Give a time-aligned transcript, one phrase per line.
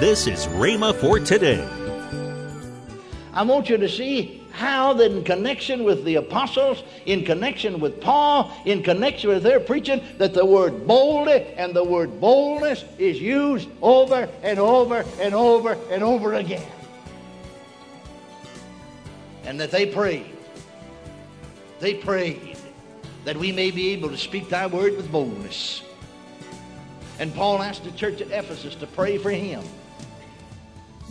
[0.00, 1.62] This is Rhema for today.
[3.32, 8.52] I want you to see how in connection with the apostles, in connection with Paul,
[8.64, 13.68] in connection with their preaching, that the word boldly and the word boldness is used
[13.80, 16.66] over and over and over and over again.
[19.44, 20.26] And that they prayed.
[21.80, 22.58] They prayed
[23.24, 25.82] that we may be able to speak thy word with boldness.
[27.18, 29.62] And Paul asked the church at Ephesus to pray for him.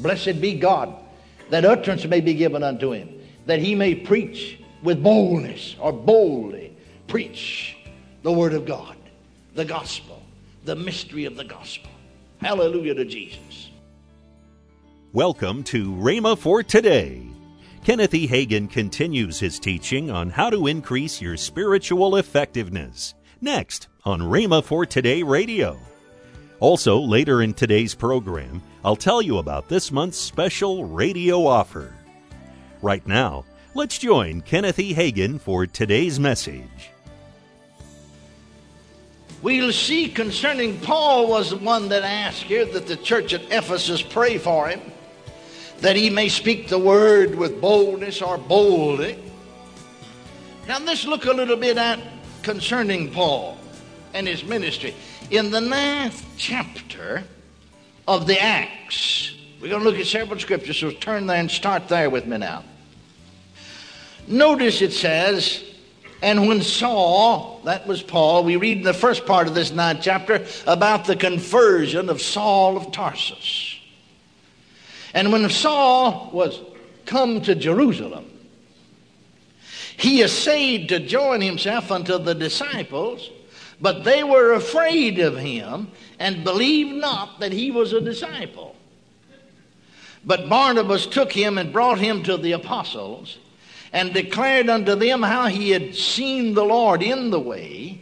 [0.02, 0.96] Blessed be God,
[1.52, 3.10] that utterance may be given unto him,
[3.46, 6.76] that he may preach with boldness or boldly
[7.08, 7.78] preach
[8.24, 8.96] the word of God,
[9.54, 10.24] the gospel,
[10.66, 11.92] the mystery of the gospel.
[12.40, 13.70] Hallelujah to Jesus.
[15.14, 17.28] Welcome to Rhema for today.
[17.84, 18.28] Kenneth E.
[18.28, 23.14] Hagin continues his teaching on how to increase your spiritual effectiveness.
[23.40, 25.80] Next on Rhema for Today Radio.
[26.62, 31.92] Also, later in today's program, I'll tell you about this month's special radio offer.
[32.84, 34.94] Right now, let's join Kenneth E.
[34.94, 36.92] Hagin for today's message.
[39.42, 44.04] We'll see concerning Paul was the one that asked here that the church at Ephesus
[44.04, 44.82] pray for him,
[45.80, 49.18] that he may speak the word with boldness or boldly.
[50.68, 52.00] Now let's look a little bit at
[52.44, 53.58] concerning Paul
[54.14, 54.94] and his ministry.
[55.30, 57.24] In the ninth chapter
[58.08, 61.88] of the Acts, we're going to look at several scriptures, so turn there and start
[61.88, 62.64] there with me now.
[64.28, 65.64] Notice it says,
[66.22, 70.00] and when Saul, that was Paul, we read in the first part of this ninth
[70.02, 73.80] chapter about the conversion of Saul of Tarsus.
[75.14, 76.60] And when Saul was
[77.06, 78.26] come to Jerusalem,
[79.98, 83.30] he essayed to join himself unto the disciples,
[83.82, 85.90] but they were afraid of him
[86.20, 88.76] and believed not that he was a disciple.
[90.24, 93.40] But Barnabas took him and brought him to the apostles
[93.92, 98.00] and declared unto them how he had seen the Lord in the way,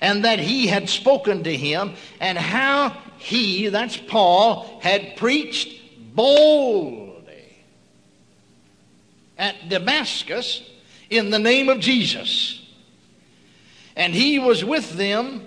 [0.00, 5.80] and that he had spoken to him, and how he, that's Paul, had preached
[6.14, 7.62] boldly
[9.38, 10.62] at Damascus
[11.10, 12.59] in the name of Jesus.
[14.00, 15.42] And he was with them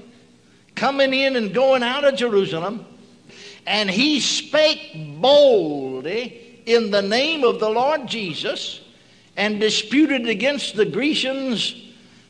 [0.76, 2.86] coming in and going out of Jerusalem,
[3.66, 8.82] and he spake boldly in the name of the Lord Jesus
[9.36, 11.76] and disputed against the Grecians,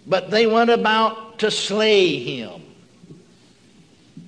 [0.08, 2.62] but they went about to slay him.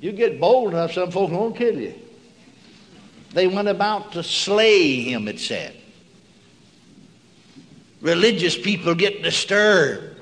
[0.01, 1.95] You get bold enough, some folks won't kill you.
[3.31, 5.73] They went about to slay him, it said.
[8.01, 10.14] Religious people get disturbed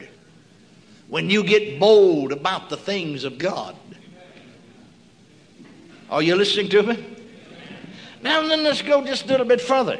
[1.13, 3.75] when you get bold about the things of God.
[6.09, 7.05] Are you listening to me?
[8.23, 9.99] Now, then let's go just a little bit further.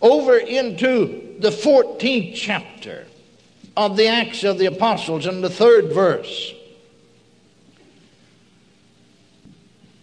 [0.00, 3.06] Over into the 14th chapter
[3.76, 6.54] of the Acts of the Apostles in the third verse.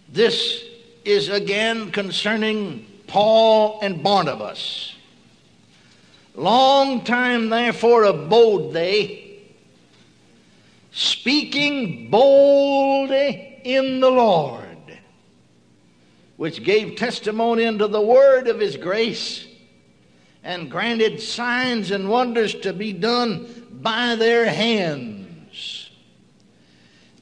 [0.08, 0.62] This
[1.04, 4.94] is again concerning Paul and Barnabas.
[6.36, 9.25] Long time therefore abode they,
[10.96, 14.98] speaking boldly in the Lord,
[16.38, 19.46] which gave testimony unto the word of his grace,
[20.42, 25.90] and granted signs and wonders to be done by their hands.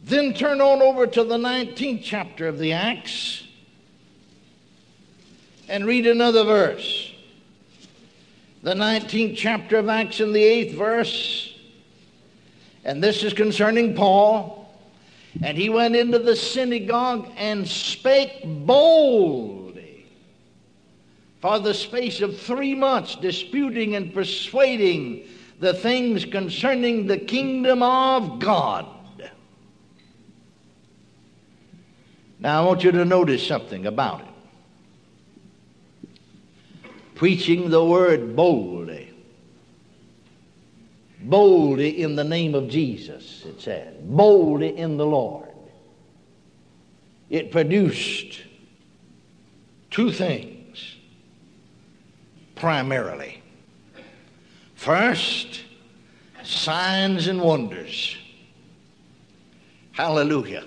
[0.05, 3.43] Then turn on over to the 19th chapter of the Acts
[5.69, 7.13] and read another verse.
[8.63, 11.53] The 19th chapter of Acts in the 8th verse.
[12.84, 14.72] And this is concerning Paul.
[15.43, 20.06] And he went into the synagogue and spake boldly
[21.41, 25.27] for the space of three months, disputing and persuading
[25.61, 28.87] the things concerning the kingdom of God.
[32.39, 34.27] Now, I want you to notice something about it
[37.15, 39.14] preaching the word boldly.
[41.24, 44.06] Boldly in the name of Jesus, it said.
[44.09, 45.48] Boldly in the Lord.
[47.30, 48.42] It produced
[49.91, 50.97] two things
[52.54, 53.42] primarily.
[54.74, 55.62] First,
[56.42, 58.16] signs and wonders.
[59.92, 60.65] Hallelujah.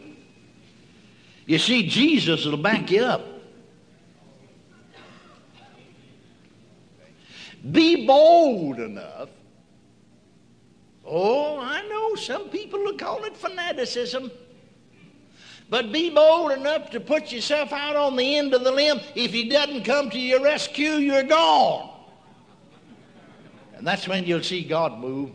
[1.45, 3.25] You see, Jesus will back you up.
[7.71, 9.29] Be bold enough.
[11.07, 14.29] Oh, I know some people will call it fanaticism.
[15.69, 18.99] But be bold enough to put yourself out on the end of the limb.
[19.15, 21.89] If he doesn't come to your rescue, you're gone.
[23.75, 25.31] And that's when you'll see God move.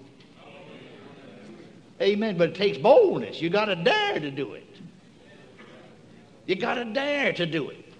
[2.00, 2.36] Amen.
[2.36, 3.40] But it takes boldness.
[3.40, 4.66] You got to dare to do it.
[6.46, 7.92] You got to dare to do it.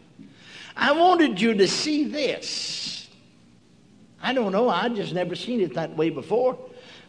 [0.77, 3.09] I wanted you to see this.
[4.23, 4.69] I don't know.
[4.69, 6.59] I just never seen it that way before.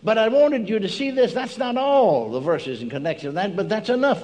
[0.04, 1.34] But I wanted you to see this.
[1.34, 4.22] That's not all the verses in connection with that, but that's enough.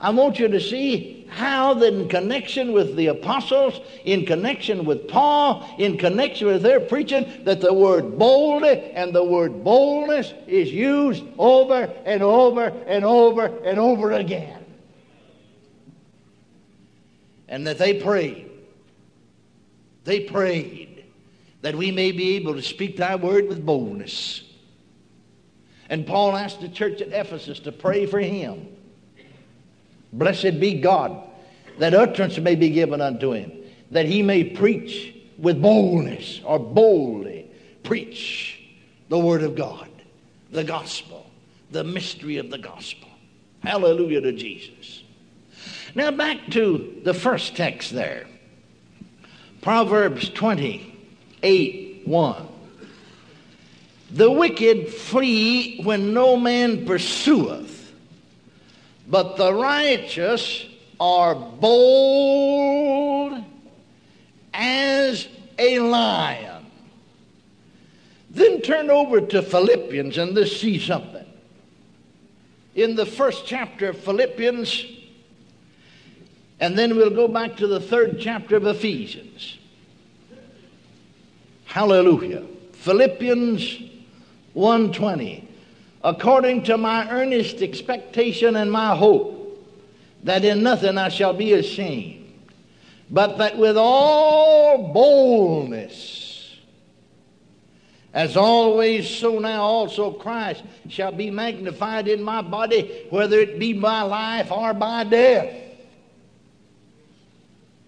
[0.00, 5.66] I want you to see how in connection with the apostles, in connection with Paul,
[5.78, 11.22] in connection with their preaching, that the word boldly and the word boldness is used
[11.38, 14.64] over and over and over and over again.
[17.46, 18.50] And that they prayed.
[20.04, 21.04] They prayed
[21.60, 24.49] that we may be able to speak thy word with boldness.
[25.90, 28.68] And Paul asked the church at Ephesus to pray for him.
[30.12, 31.20] Blessed be God,
[31.78, 33.52] that utterance may be given unto him,
[33.90, 37.50] that he may preach with boldness or boldly
[37.82, 38.60] preach
[39.08, 39.88] the word of God,
[40.52, 41.28] the gospel,
[41.72, 43.08] the mystery of the gospel.
[43.60, 45.02] Hallelujah to Jesus.
[45.96, 48.26] Now back to the first text there.
[49.60, 52.48] Proverbs 28 1.
[54.12, 57.92] The wicked flee when no man pursueth,
[59.08, 60.66] but the righteous
[60.98, 63.44] are bold
[64.52, 65.28] as
[65.58, 66.66] a lion.
[68.30, 71.26] Then turn over to Philippians and let's see something.
[72.74, 74.86] In the first chapter of Philippians,
[76.60, 79.58] and then we'll go back to the third chapter of Ephesians.
[81.64, 82.44] Hallelujah.
[82.72, 83.90] Philippians
[84.54, 85.48] 120
[86.02, 89.36] according to my earnest expectation and my hope
[90.24, 92.32] that in nothing I shall be ashamed
[93.10, 96.20] but that with all boldness
[98.12, 103.72] as always so now also Christ shall be magnified in my body whether it be
[103.72, 105.54] by life or by death.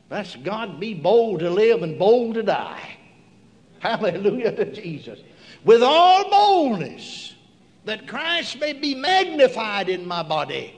[0.09, 2.99] That's God be bold to live and bold to die.
[3.81, 5.19] Hallelujah to Jesus
[5.65, 7.35] with all boldness
[7.85, 10.75] that Christ may be magnified in my body,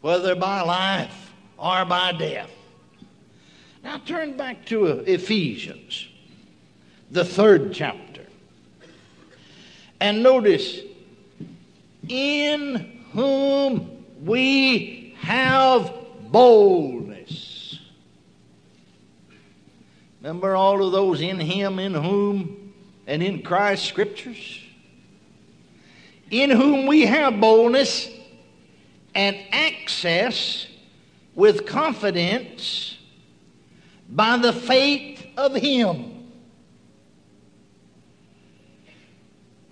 [0.00, 2.50] whether by life or by death.
[3.82, 6.08] Now turn back to Ephesians,
[7.10, 8.22] the third chapter,
[10.00, 10.80] and notice
[12.08, 15.92] in whom we have
[16.30, 17.78] boldness.
[20.20, 22.63] Remember all of those in him, in whom
[23.06, 24.60] and in Christ scriptures,
[26.30, 28.08] in whom we have boldness
[29.14, 30.66] and access
[31.34, 32.96] with confidence
[34.08, 36.32] by the faith of Him.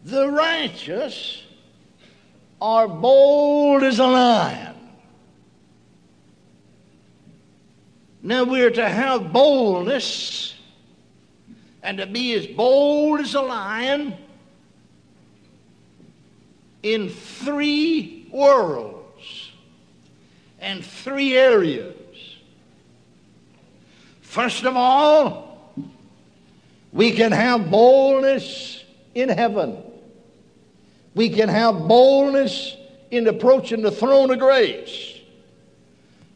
[0.05, 1.43] The righteous
[2.61, 4.77] are bold as a lion.
[8.23, 10.55] Now we're to have boldness
[11.83, 14.15] and to be as bold as a lion
[16.83, 19.53] in three worlds
[20.61, 21.97] and three areas.
[24.21, 25.75] First of all,
[26.93, 29.83] we can have boldness in heaven.
[31.15, 32.77] We can have boldness
[33.11, 35.19] in approaching the throne of grace.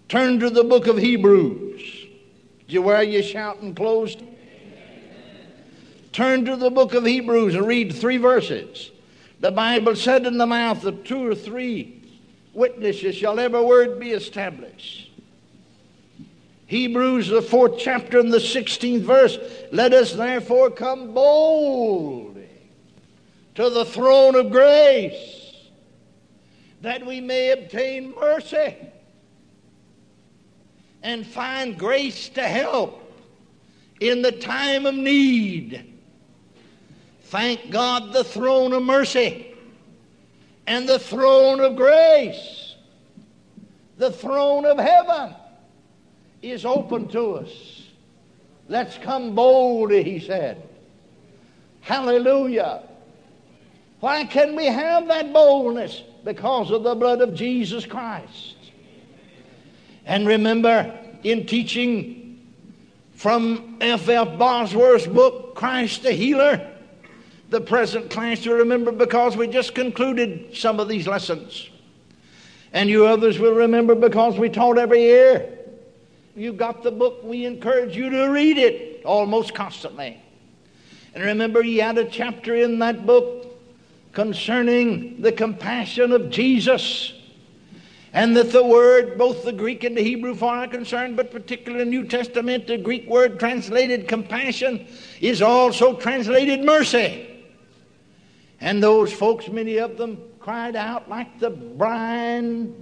[0.08, 1.80] Turn to the book of Hebrews.
[1.80, 4.16] Did you wear your shouting clothes?
[6.16, 8.90] Turn to the book of Hebrews and read three verses.
[9.40, 12.02] The Bible said, In the mouth of two or three
[12.54, 15.10] witnesses shall every word be established.
[16.68, 19.36] Hebrews, the fourth chapter and the 16th verse.
[19.72, 22.48] Let us therefore come boldly
[23.56, 25.52] to the throne of grace
[26.80, 28.74] that we may obtain mercy
[31.02, 33.02] and find grace to help
[34.00, 35.92] in the time of need.
[37.26, 39.52] Thank God, the throne of mercy
[40.68, 42.76] and the throne of grace,
[43.98, 45.34] the throne of heaven
[46.40, 47.82] is open to us.
[48.68, 50.62] Let's come boldly, he said.
[51.80, 52.84] Hallelujah.
[53.98, 56.04] Why can we have that boldness?
[56.24, 58.54] Because of the blood of Jesus Christ.
[60.04, 62.40] And remember, in teaching
[63.14, 64.08] from F.
[64.08, 64.38] F.
[64.38, 66.74] Bosworth's book, Christ the Healer,
[67.56, 71.70] the present class to remember because we just concluded some of these lessons.
[72.74, 75.56] And you others will remember because we taught every year.
[76.34, 80.20] You got the book, we encourage you to read it almost constantly.
[81.14, 83.58] And remember, he had a chapter in that book
[84.12, 87.14] concerning the compassion of Jesus.
[88.12, 91.86] And that the word, both the Greek and the Hebrew for are concerned, but particularly
[91.86, 94.86] New Testament, the Greek word translated compassion
[95.22, 97.32] is also translated mercy.
[98.66, 102.74] And those folks, many of them, cried out like the blind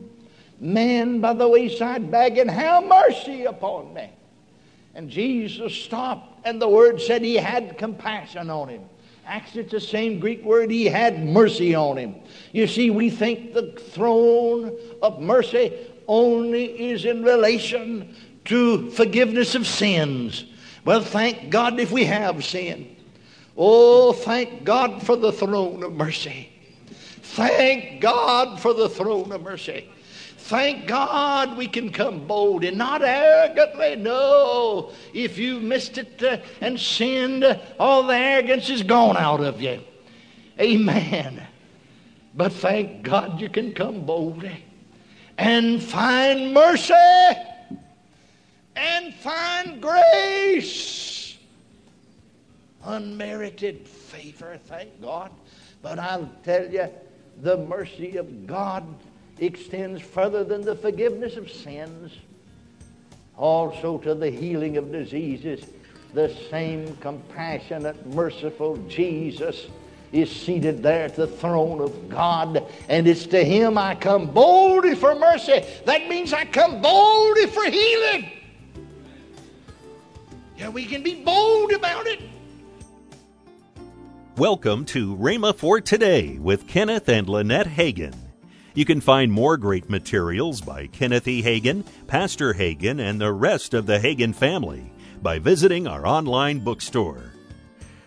[0.58, 4.08] man by the wayside begging, Have mercy upon me.
[4.94, 8.80] And Jesus stopped, and the word said he had compassion on him.
[9.26, 12.14] Actually, it's the same Greek word, he had mercy on him.
[12.52, 15.70] You see, we think the throne of mercy
[16.08, 20.46] only is in relation to forgiveness of sins.
[20.86, 22.93] Well, thank God if we have sin.
[23.56, 26.50] Oh, thank God for the throne of mercy.
[26.88, 29.88] Thank God for the throne of mercy.
[30.38, 33.96] Thank God we can come bold and not arrogantly.
[33.96, 37.44] No, if you've missed it uh, and sinned,
[37.80, 39.80] all the arrogance is gone out of you.
[40.60, 41.46] Amen.
[42.34, 44.64] But thank God you can come boldly
[45.38, 46.92] and find mercy
[48.76, 51.13] and find grace.
[52.84, 55.30] Unmerited favor, thank God.
[55.82, 56.88] But I'll tell you,
[57.40, 58.84] the mercy of God
[59.38, 62.12] extends further than the forgiveness of sins,
[63.36, 65.66] also to the healing of diseases.
[66.12, 69.66] The same compassionate, merciful Jesus
[70.12, 74.94] is seated there at the throne of God, and it's to Him I come boldly
[74.94, 75.64] for mercy.
[75.86, 78.30] That means I come boldly for healing.
[80.56, 82.20] Yeah, we can be bold about it.
[84.36, 88.16] Welcome to Rhema for Today with Kenneth and Lynette Hagin.
[88.74, 91.40] You can find more great materials by Kenneth E.
[91.40, 94.90] Hagin, Pastor Hagin, and the rest of the Hagin family
[95.22, 97.30] by visiting our online bookstore.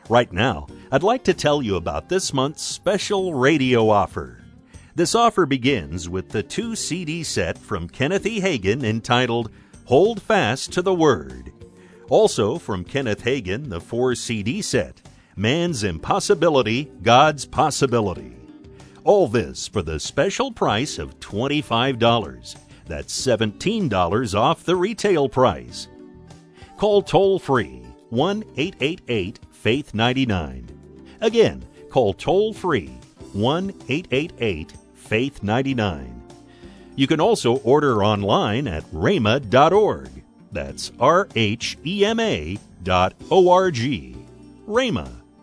[0.10, 4.44] Right now, I'd like to tell you about this month's special radio offer.
[4.96, 8.42] This offer begins with the two CD set from Kenneth E.
[8.42, 9.50] Hagin entitled
[9.86, 11.54] Hold Fast to the Word.
[12.10, 15.02] Also from Kenneth Hagin, the four CD set
[15.40, 18.36] Man's Impossibility, God's Possibility.
[19.04, 22.56] All this for the special price of $25.
[22.88, 25.90] That's $17 off the retail price.
[26.78, 30.68] Call toll free 1 888 Faith 99.
[31.22, 32.98] Again, call toll free
[33.34, 36.24] 1 888 Faith 99.
[36.96, 40.10] You can also order online at rhema.org.
[40.52, 44.16] That's R H E M A dot O R G.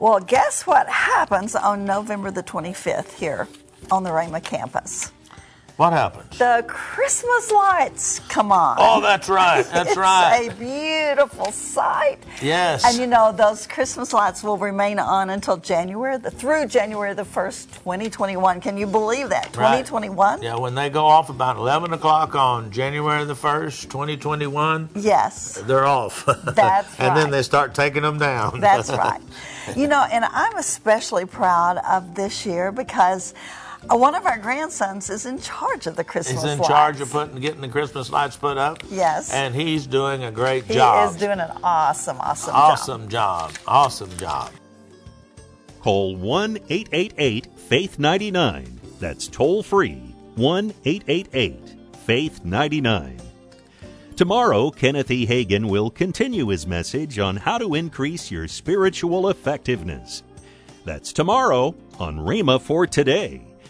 [0.00, 3.46] Well, guess what happens on November the 25th here
[3.90, 5.12] on the Rhema campus?
[5.80, 6.36] What happens?
[6.36, 8.76] The Christmas lights come on.
[8.78, 9.64] Oh, that's right.
[9.72, 10.40] That's right.
[10.42, 12.18] it's a beautiful sight.
[12.42, 12.84] Yes.
[12.84, 17.22] And you know, those Christmas lights will remain on until January, the, through January the
[17.22, 18.60] 1st, 2021.
[18.60, 19.56] Can you believe that?
[19.56, 19.78] Right.
[19.86, 20.42] 2021?
[20.42, 25.62] Yeah, when they go off about 11 o'clock on January the 1st, 2021, Yes.
[25.64, 26.26] they're off.
[26.44, 26.84] That's right.
[26.98, 28.60] and then they start taking them down.
[28.60, 29.22] That's right.
[29.74, 33.32] You know, and I'm especially proud of this year because
[33.88, 36.68] Uh, one of our grandsons is in charge of the Christmas He's in lights.
[36.68, 38.82] charge of putting, getting the Christmas lights put up.
[38.90, 39.32] Yes.
[39.32, 41.08] And he's doing a great He job.
[41.08, 42.72] He is doing an awesome, awesome, job.
[42.72, 43.52] awesome job.
[43.66, 44.52] Awesome job.
[45.80, 48.80] Call 1 888 Faith 99.
[48.98, 53.16] That's toll free 1 888 Faith 99.
[54.14, 55.26] Tomorrow, Kenneth E.
[55.26, 60.22] Hagin will continue his message on how to increase your spiritual effectiveness.
[60.84, 63.49] That's tomorrow on Rhema for Today